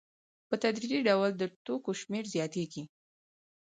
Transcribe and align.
په 0.47 0.55
تدریجي 0.63 0.99
ډول 1.07 1.29
د 1.37 1.43
توکو 1.65 1.91
شمېر 2.01 2.25
زیاتېږي 2.35 2.83